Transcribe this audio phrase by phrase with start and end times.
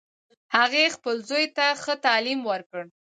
[0.55, 2.83] هغې خپل زوی ته ښه تعلیم ورکړ